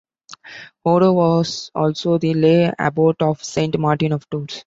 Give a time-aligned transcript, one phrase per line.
[0.83, 4.59] Odo was also the lay abbot of Saint Martin of Tours.